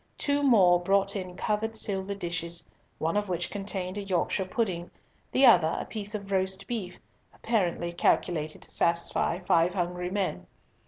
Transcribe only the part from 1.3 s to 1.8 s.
covered